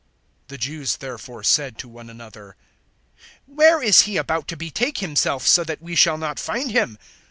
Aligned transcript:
007:035 0.47 0.47
The 0.47 0.57
Jews 0.57 0.97
therefore 0.97 1.43
said 1.43 1.77
to 1.77 1.87
one 1.87 2.09
another, 2.09 2.55
"Where 3.45 3.83
is 3.83 4.01
he 4.01 4.17
about 4.17 4.47
to 4.47 4.57
betake 4.57 4.97
himself, 4.97 5.45
so 5.45 5.63
that 5.65 5.79
we 5.83 5.93
shall 5.95 6.17
not 6.17 6.39
find 6.39 6.71
him? 6.71 6.97